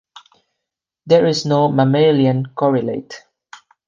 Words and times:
There 1.05 1.27
is 1.27 1.45
no 1.45 1.69
mammalian 1.71 2.47
correlate. 2.55 3.23